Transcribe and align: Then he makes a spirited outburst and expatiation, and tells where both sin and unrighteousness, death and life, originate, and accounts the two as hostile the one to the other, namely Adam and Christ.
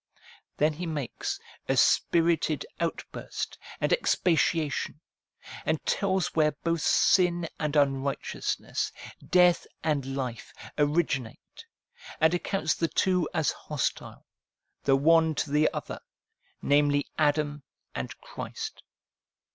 Then 0.57 0.73
he 0.73 0.87
makes 0.87 1.39
a 1.69 1.77
spirited 1.77 2.65
outburst 2.79 3.59
and 3.79 3.93
expatiation, 3.93 4.99
and 5.63 5.79
tells 5.85 6.33
where 6.33 6.53
both 6.63 6.81
sin 6.81 7.47
and 7.59 7.75
unrighteousness, 7.75 8.91
death 9.23 9.67
and 9.83 10.15
life, 10.15 10.53
originate, 10.75 11.67
and 12.19 12.33
accounts 12.33 12.73
the 12.73 12.87
two 12.87 13.29
as 13.31 13.51
hostile 13.51 14.25
the 14.85 14.95
one 14.95 15.35
to 15.35 15.51
the 15.51 15.69
other, 15.71 15.99
namely 16.63 17.05
Adam 17.19 17.61
and 17.93 18.17
Christ. 18.21 18.81